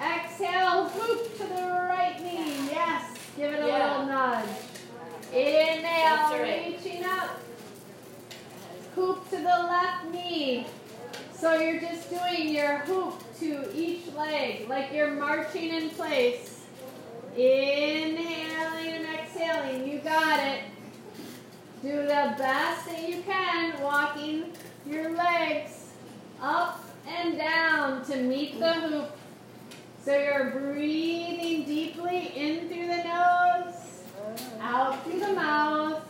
Exhale, 0.00 0.88
hoop 0.88 1.36
to 1.38 1.42
the 1.48 1.62
right 1.88 2.16
knee. 2.22 2.68
Yes. 2.70 3.10
Give 3.36 3.52
it 3.52 3.60
a 3.60 3.66
Yeah. 3.66 3.88
little 3.88 4.06
nudge. 4.06 4.48
Inhale, 5.34 6.38
right. 6.38 6.76
reaching 6.80 7.04
up. 7.04 7.40
Hoop 8.94 9.28
to 9.30 9.36
the 9.36 9.42
left 9.42 10.06
knee. 10.12 10.66
So 11.34 11.54
you're 11.58 11.80
just 11.80 12.08
doing 12.08 12.54
your 12.54 12.78
hoop 12.78 13.20
to 13.40 13.68
each 13.74 14.06
leg, 14.14 14.68
like 14.68 14.92
you're 14.92 15.10
marching 15.10 15.70
in 15.74 15.90
place. 15.90 16.62
Inhaling 17.36 18.92
and 18.92 19.06
exhaling. 19.18 19.88
You 19.88 19.98
got 19.98 20.38
it. 20.38 20.60
Do 21.82 22.02
the 22.02 22.34
best 22.38 22.86
that 22.86 23.08
you 23.08 23.20
can, 23.22 23.82
walking 23.82 24.52
your 24.86 25.10
legs 25.16 25.88
up 26.40 26.84
and 27.08 27.36
down 27.36 28.04
to 28.06 28.22
meet 28.22 28.60
the 28.60 28.72
hoop. 28.72 29.10
So 30.04 30.16
you're 30.16 30.50
breathing 30.50 31.64
deeply 31.64 32.32
in 32.36 32.68
through 32.68 32.86
the 32.86 33.02
nose, 33.02 33.33
out 34.64 35.04
through 35.04 35.20
the 35.20 35.32
mouth, 35.34 36.02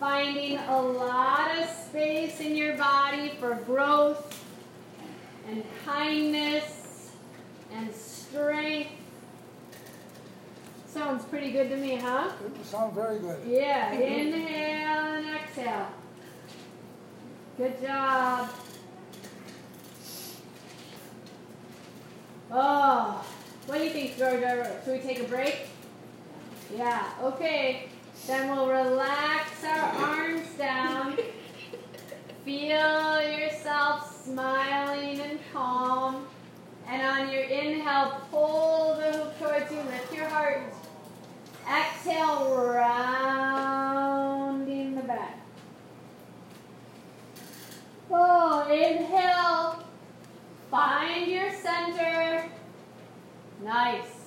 finding 0.00 0.56
a 0.56 0.82
lot 0.82 1.56
of 1.58 1.68
space 1.68 2.40
in 2.40 2.56
your 2.56 2.76
body 2.76 3.32
for 3.38 3.54
growth 3.66 4.42
and 5.48 5.62
kindness 5.84 7.10
and 7.72 7.94
strength. 7.94 8.90
Sounds 10.86 11.24
pretty 11.26 11.52
good 11.52 11.68
to 11.68 11.76
me, 11.76 11.96
huh? 11.96 12.30
It 12.44 12.66
sounds 12.66 12.94
very 12.94 13.18
good. 13.18 13.38
Yeah, 13.46 13.92
inhale 13.92 15.14
and 15.14 15.26
exhale. 15.36 15.88
Good 17.58 17.80
job. 17.82 18.48
Oh, 22.50 23.26
what 23.66 23.78
do 23.78 23.84
you 23.84 23.90
think, 23.90 24.16
Georgia? 24.16 24.80
Should 24.84 24.94
we 24.94 25.00
take 25.00 25.20
a 25.20 25.24
break? 25.24 25.66
Yeah, 26.76 27.08
okay. 27.22 27.88
Then 28.26 28.50
we'll 28.50 28.68
relax 28.68 29.64
our 29.64 29.78
arms 29.78 30.48
down. 30.58 31.16
Feel 32.44 33.22
yourself 33.22 34.24
smiling 34.24 35.20
and 35.20 35.38
calm. 35.52 36.26
And 36.86 37.02
on 37.02 37.30
your 37.32 37.42
inhale, 37.42 38.20
pull 38.30 38.96
the 38.96 39.12
hoop 39.12 39.38
towards 39.38 39.70
you. 39.70 39.78
Lift 39.78 40.14
your 40.14 40.28
heart. 40.28 40.72
Exhale, 41.68 42.54
rounding 42.74 44.14
the 44.94 45.02
back. 45.02 45.38
Oh, 48.10 48.66
inhale. 48.70 49.84
Find 50.70 51.30
your 51.30 51.52
center. 51.52 52.48
Nice. 53.62 54.17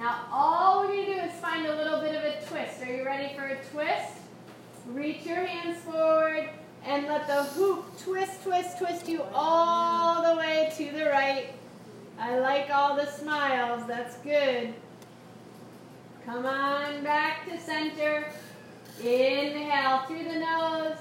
Now, 0.00 0.24
all 0.32 0.80
we're 0.80 0.86
going 0.86 1.04
to 1.04 1.14
do 1.14 1.20
is 1.20 1.32
find 1.42 1.66
a 1.66 1.76
little 1.76 2.00
bit 2.00 2.14
of 2.14 2.24
a 2.24 2.40
twist. 2.46 2.80
Are 2.80 2.90
you 2.90 3.04
ready 3.04 3.36
for 3.36 3.44
a 3.44 3.62
twist? 3.70 4.14
Reach 4.86 5.26
your 5.26 5.44
hands 5.44 5.76
forward 5.82 6.48
and 6.86 7.06
let 7.06 7.26
the 7.26 7.42
hoop 7.42 7.84
twist, 8.02 8.42
twist, 8.42 8.78
twist 8.78 9.06
you 9.10 9.22
all 9.34 10.22
the 10.22 10.40
way 10.40 10.72
to 10.78 10.90
the 10.90 11.04
right. 11.04 11.52
I 12.18 12.38
like 12.38 12.70
all 12.70 12.96
the 12.96 13.04
smiles. 13.04 13.86
That's 13.86 14.16
good. 14.18 14.72
Come 16.24 16.46
on 16.46 17.04
back 17.04 17.46
to 17.50 17.60
center. 17.60 18.24
Inhale 19.00 20.06
through 20.06 20.24
the 20.24 20.38
nose. 20.38 20.96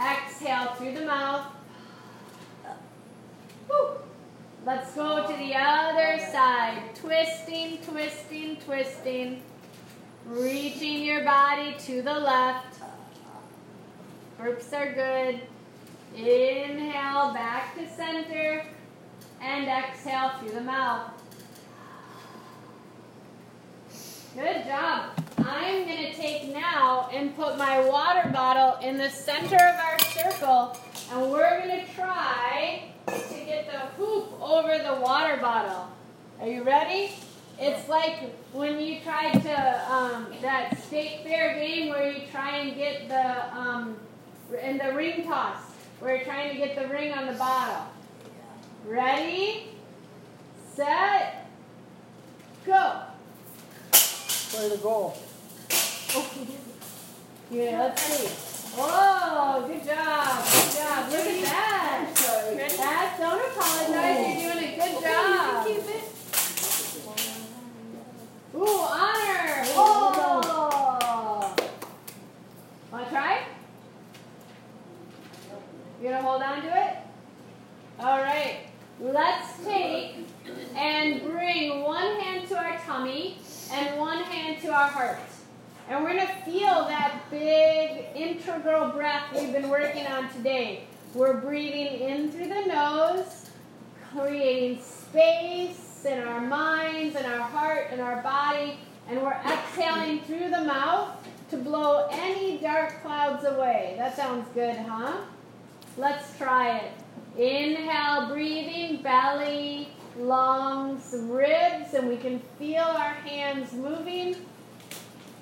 Exhale 0.00 0.74
through 0.74 0.94
the 0.94 1.06
mouth. 1.06 1.46
Whew. 3.68 3.90
Let's 4.66 4.92
go 4.96 5.28
to 5.28 5.36
the 5.36 5.54
other. 5.54 5.77
Twisting, 7.08 7.78
twisting, 7.78 8.56
twisting. 8.56 9.42
Reaching 10.26 11.04
your 11.04 11.24
body 11.24 11.74
to 11.78 12.02
the 12.02 12.12
left. 12.12 12.80
Burps 14.38 14.74
are 14.74 14.92
good. 14.92 15.40
Inhale 16.14 17.32
back 17.32 17.74
to 17.76 17.88
center. 17.96 18.62
And 19.40 19.68
exhale 19.68 20.32
through 20.38 20.50
the 20.50 20.60
mouth. 20.60 21.10
Good 24.34 24.66
job. 24.66 25.12
I'm 25.38 25.86
going 25.86 26.12
to 26.12 26.12
take 26.12 26.52
now 26.52 27.08
and 27.10 27.34
put 27.36 27.56
my 27.56 27.88
water 27.88 28.28
bottle 28.28 28.86
in 28.86 28.98
the 28.98 29.08
center 29.08 29.56
of 29.56 29.76
our 29.76 29.98
circle, 30.00 30.76
and 31.10 31.32
we're 31.32 31.60
going 31.60 31.86
to 31.86 31.94
try 31.94 32.92
to 33.06 33.44
get 33.46 33.72
the 33.72 33.78
hoop 33.96 34.38
over 34.42 34.76
the 34.76 35.00
water 35.00 35.38
bottle. 35.38 35.88
Are 36.40 36.46
you 36.46 36.62
ready? 36.62 37.14
It's 37.58 37.88
like 37.88 38.32
when 38.52 38.78
you 38.78 39.00
try 39.00 39.32
to 39.32 39.92
um, 39.92 40.28
that 40.40 40.80
state 40.84 41.24
fair 41.24 41.58
game 41.58 41.88
where 41.88 42.12
you 42.12 42.28
try 42.30 42.58
and 42.58 42.76
get 42.76 43.08
the 43.08 43.58
um, 43.58 43.96
in 44.62 44.78
the 44.78 44.92
ring 44.94 45.24
toss, 45.24 45.56
where 45.98 46.14
you're 46.14 46.24
trying 46.24 46.52
to 46.52 46.56
get 46.56 46.76
the 46.76 46.86
ring 46.86 47.12
on 47.12 47.26
the 47.26 47.32
bottle. 47.32 47.86
Ready, 48.86 49.70
set, 50.74 51.50
go. 52.64 53.02
Way 54.56 54.68
to 54.68 54.76
go. 54.80 55.14
Yeah, 57.50 57.80
let's 57.80 58.02
see. 58.02 58.74
Oh, 58.78 59.64
good 59.66 59.84
job, 59.84 60.44
good 60.44 60.76
job. 60.76 61.10
Look 61.10 61.20
at 61.20 61.42
that. 61.42 62.14
That, 62.76 63.16
don't 63.18 63.42
apologize. 63.50 64.40
You're 64.40 64.52
doing 64.52 64.64
a 64.64 64.76
good 64.76 65.02
job. 65.02 66.17
Ooh, 68.58 68.66
honor. 68.66 69.62
Oh. 69.76 71.54
Want 72.90 73.04
to 73.04 73.10
try? 73.10 73.44
You 76.02 76.08
gonna 76.08 76.22
hold 76.22 76.42
on 76.42 76.62
to 76.62 76.68
it? 76.68 76.96
All 78.00 78.18
right. 78.18 78.66
Let's 79.00 79.64
take 79.64 80.26
and 80.74 81.22
bring 81.22 81.82
one 81.82 82.20
hand 82.20 82.48
to 82.48 82.58
our 82.58 82.76
tummy 82.78 83.38
and 83.70 83.96
one 83.96 84.24
hand 84.24 84.60
to 84.62 84.68
our 84.72 84.88
heart. 84.88 85.20
And 85.88 86.02
we're 86.02 86.14
going 86.14 86.26
to 86.26 86.34
feel 86.44 86.84
that 86.86 87.22
big 87.30 88.06
integral 88.14 88.90
breath 88.90 89.24
we've 89.34 89.52
been 89.52 89.70
working 89.70 90.06
on 90.06 90.30
today. 90.32 90.84
We're 91.14 91.40
breathing 91.40 92.00
in 92.00 92.30
through 92.30 92.48
the 92.48 92.66
nose, 92.66 93.50
creating 94.12 94.82
space 94.82 95.87
in 96.04 96.18
our 96.20 96.40
minds 96.40 97.16
and 97.16 97.26
our 97.26 97.40
heart 97.40 97.88
and 97.90 98.00
our 98.00 98.22
body, 98.22 98.78
and 99.08 99.20
we're 99.22 99.40
exhaling 99.46 100.20
through 100.20 100.50
the 100.50 100.62
mouth 100.64 101.16
to 101.50 101.56
blow 101.56 102.08
any 102.10 102.58
dark 102.58 103.02
clouds 103.02 103.44
away. 103.44 103.94
That 103.98 104.16
sounds 104.16 104.46
good, 104.54 104.76
huh? 104.76 105.22
Let's 105.96 106.36
try 106.36 106.78
it. 106.78 106.92
Inhale, 107.36 108.28
breathing, 108.28 109.02
belly, 109.02 109.88
lungs, 110.16 111.14
ribs, 111.28 111.94
and 111.94 112.08
we 112.08 112.16
can 112.16 112.40
feel 112.58 112.82
our 112.82 113.14
hands 113.14 113.72
moving. 113.72 114.36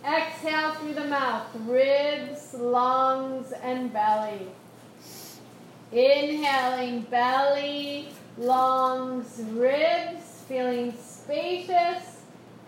Exhale 0.04 0.72
through 0.74 0.94
the 0.94 1.06
mouth, 1.06 1.48
ribs, 1.64 2.54
lungs, 2.54 3.52
and 3.62 3.92
belly. 3.92 4.46
Inhaling, 5.90 7.02
belly, 7.02 8.10
lungs, 8.38 9.40
ribs, 9.52 10.25
feeling 10.48 10.94
spacious. 10.98 12.16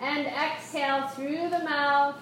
And 0.01 0.27
exhale 0.27 1.09
through 1.09 1.51
the 1.51 1.59
mouth, 1.65 2.15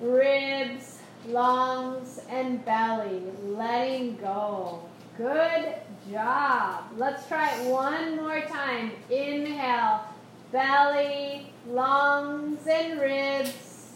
ribs, 0.00 0.98
lungs, 1.26 2.20
and 2.30 2.64
belly. 2.64 3.22
Letting 3.44 4.16
go. 4.16 4.82
Good 5.18 5.74
job. 6.10 6.84
Let's 6.96 7.26
try 7.28 7.54
it 7.54 7.70
one 7.70 8.16
more 8.16 8.40
time. 8.40 8.92
Inhale, 9.10 10.04
belly, 10.50 11.52
lungs, 11.66 12.66
and 12.66 12.98
ribs. 12.98 13.92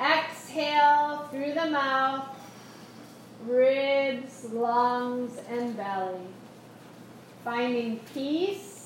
Exhale 0.00 1.28
through 1.30 1.52
the 1.52 1.70
mouth, 1.70 2.26
ribs, 3.46 4.46
lungs, 4.52 5.38
and 5.48 5.76
belly. 5.76 6.26
Finding 7.44 8.00
peace 8.12 8.79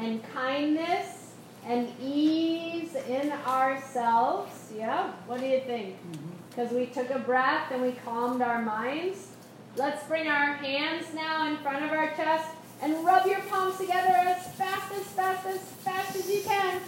and 0.00 0.22
kindness 0.32 1.32
and 1.66 1.92
ease 2.02 2.94
in 2.94 3.30
ourselves. 3.46 4.72
Yeah, 4.74 5.12
what 5.26 5.40
do 5.40 5.46
you 5.46 5.60
think? 5.60 5.96
Mm-hmm. 5.96 6.28
Because 6.48 6.72
we 6.72 6.86
took 6.86 7.10
a 7.10 7.18
breath 7.18 7.70
and 7.70 7.82
we 7.82 7.92
calmed 7.92 8.42
our 8.42 8.62
minds. 8.62 9.28
Let's 9.76 10.04
bring 10.06 10.26
our 10.26 10.54
hands 10.54 11.06
now 11.14 11.48
in 11.48 11.56
front 11.58 11.84
of 11.84 11.92
our 11.92 12.08
chest 12.16 12.48
and 12.82 13.04
rub 13.04 13.26
your 13.26 13.40
palms 13.42 13.76
together 13.76 14.08
as 14.08 14.48
fast, 14.54 14.92
as 14.92 15.04
fast, 15.04 15.46
as 15.46 15.60
fast 15.60 16.16
as 16.16 16.28
you 16.28 16.42
can. 16.42 16.80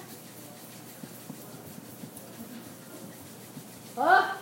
Oh, 3.97 4.41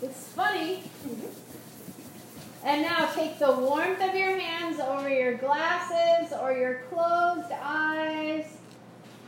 it's 0.00 0.28
funny. 0.28 0.84
Mm-hmm. 1.06 1.42
And 2.64 2.82
now 2.82 3.10
take 3.12 3.40
the 3.40 3.50
warmth 3.50 4.00
of 4.00 4.14
your 4.14 4.38
hands 4.38 4.78
over 4.78 5.08
your 5.08 5.11
glasses 5.42 6.32
or 6.40 6.52
your 6.52 6.82
closed 6.88 7.52
eyes 7.52 8.46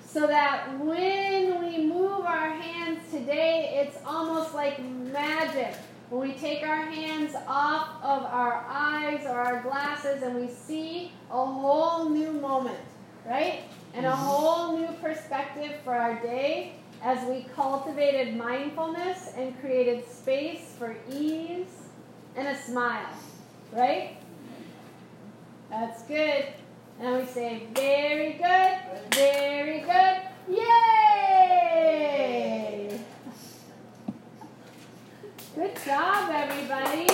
so 0.06 0.28
that 0.28 0.68
when 0.78 1.60
we 1.60 1.86
move 1.86 2.20
our 2.20 2.50
hands 2.50 3.00
today, 3.10 3.84
it's 3.84 3.98
almost 4.06 4.54
like 4.54 4.80
magic. 5.12 5.74
When 6.08 6.28
we 6.28 6.34
take 6.34 6.62
our 6.62 6.86
hands 6.86 7.34
off 7.48 7.88
of 8.00 8.22
our 8.22 8.64
eyes 8.68 9.26
or 9.26 9.32
our 9.32 9.60
glasses 9.62 10.22
and 10.22 10.36
we 10.36 10.46
see 10.48 11.10
a 11.32 11.44
whole 11.44 12.08
new 12.08 12.30
moment, 12.30 12.78
right? 13.26 13.62
And 13.92 14.06
a 14.06 14.10
mm-hmm. 14.10 14.22
whole 14.22 14.78
new 14.78 14.92
perspective 15.02 15.72
for 15.82 15.94
our 15.94 16.22
day 16.22 16.76
as 17.02 17.26
we 17.28 17.46
cultivated 17.56 18.36
mindfulness 18.36 19.32
and 19.36 19.58
created 19.60 20.08
space 20.08 20.76
for 20.78 20.94
ease 21.12 21.66
and 22.36 22.46
a 22.46 22.56
smile, 22.56 23.12
right? 23.72 24.16
That's 25.80 26.02
good. 26.04 26.44
And 27.00 27.16
we 27.16 27.26
say, 27.26 27.66
very 27.74 28.34
good, 28.34 28.78
very 29.12 29.80
good, 29.80 30.20
yay! 30.48 31.80
Good 35.56 35.76
job, 35.84 36.30
everybody. 36.32 37.08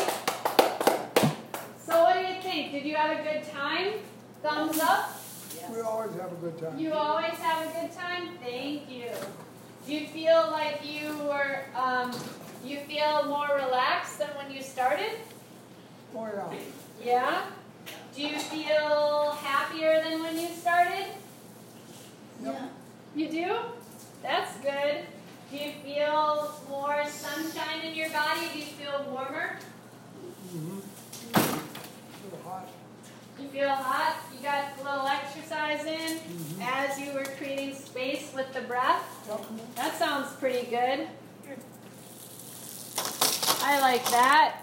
So, 1.86 2.02
what 2.02 2.16
do 2.16 2.20
you 2.20 2.34
think? 2.42 2.72
Did 2.72 2.84
you 2.84 2.96
have 2.96 3.18
a 3.18 3.22
good 3.22 3.50
time? 3.50 3.94
Thumbs 4.42 4.78
up? 4.78 5.18
We 5.72 5.80
always 5.80 6.12
have 6.16 6.30
a 6.30 6.36
good 6.36 6.58
time. 6.58 6.78
You 6.78 6.92
always 6.92 7.38
have 7.38 7.66
a 7.66 7.70
good 7.80 7.92
time? 7.96 8.36
Thank 8.42 8.90
you. 8.90 9.06
Do 9.86 9.94
you 9.94 10.06
feel 10.08 10.50
like 10.50 10.84
you 10.84 11.16
were, 11.24 11.64
um, 11.74 12.12
you 12.62 12.80
feel 12.80 13.24
more 13.26 13.48
relaxed 13.56 14.18
than 14.18 14.28
when 14.36 14.50
you 14.54 14.60
started? 14.60 15.12
Oh, 16.14 16.28
yeah. 16.34 16.58
Yeah? 17.02 17.46
Do 18.14 18.22
you 18.22 18.38
feel 18.38 19.30
happier 19.42 20.02
than 20.02 20.22
when 20.22 20.38
you 20.38 20.48
started? 20.48 21.06
Yep. 22.42 22.72
You 23.14 23.28
do? 23.30 23.56
That's 24.22 24.56
good. 24.58 25.04
Do 25.50 25.56
you 25.56 25.72
feel 25.84 26.54
more 26.68 27.04
sunshine 27.06 27.82
in 27.84 27.94
your 27.94 28.10
body? 28.10 28.40
Do 28.52 28.58
you 28.58 28.64
feel 28.64 29.04
warmer? 29.10 29.58
Mm-hmm. 30.54 30.78
Little 32.24 32.40
hot. 32.44 32.68
You 33.40 33.48
feel 33.48 33.68
hot? 33.70 34.16
You 34.36 34.42
got 34.42 34.64
a 34.80 34.84
little 34.84 35.06
exercise 35.08 35.84
in 35.84 36.18
Mhm. 36.18 36.66
as 36.66 36.98
you 37.00 37.12
were 37.12 37.24
creating 37.38 37.74
space 37.74 38.32
with 38.34 38.52
the 38.52 38.60
breath? 38.62 39.02
That 39.76 39.96
sounds 39.98 40.32
pretty 40.36 40.66
good. 40.66 41.08
I 43.62 43.80
like 43.80 44.04
that. 44.10 44.56